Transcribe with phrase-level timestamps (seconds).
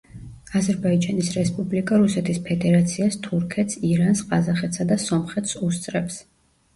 [0.59, 6.19] აზერბაიჯანის რესპუბლიკა რუსეთის ფედერაციას, თურქეთს, ირანს, ყაზახეთსა და სომხეთს უსწრებს.